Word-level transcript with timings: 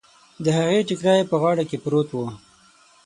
د 0.43 0.45
هغې 0.57 0.79
ټکری 0.87 1.21
په 1.31 1.35
غاړه 1.41 1.63
کې 1.69 1.77
پروت 1.83 2.09
و. 2.13 2.19